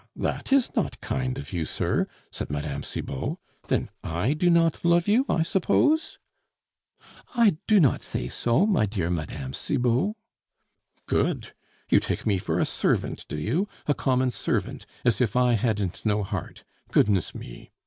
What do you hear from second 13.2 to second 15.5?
do you, a common servant, as if